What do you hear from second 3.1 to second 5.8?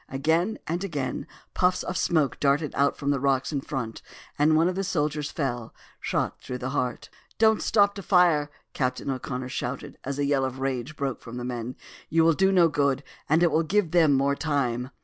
the rocks in front; and one of the soldiers fell,